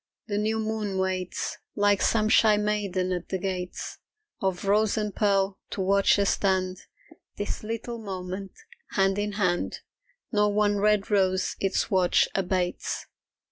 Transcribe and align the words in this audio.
The 0.25 0.39
new 0.39 0.57
moon 0.57 0.97
waits 0.97 1.59
Like 1.75 2.01
some 2.01 2.27
shy 2.27 2.57
maiden 2.57 3.11
at 3.11 3.29
the 3.29 3.37
gates 3.37 3.99
Of 4.41 4.65
rose 4.65 4.97
and 4.97 5.15
pearl, 5.15 5.59
to 5.69 5.81
watch 5.81 6.17
us 6.17 6.31
stand 6.31 6.77
This 7.37 7.61
little 7.61 7.99
moment, 7.99 8.53
hand 8.93 9.19
in 9.19 9.33
hand 9.33 9.81
Nor 10.31 10.53
one 10.55 10.77
red 10.77 11.11
rose 11.11 11.55
its 11.59 11.91
watch 11.91 12.27
abates. 12.33 13.05